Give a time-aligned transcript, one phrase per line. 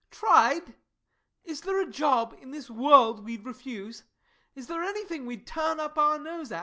[0.09, 0.73] Tried!
[1.43, 4.01] Is there a job in this world we'd refuse?
[4.55, 6.59] Is there anything we'd turn up our nose at?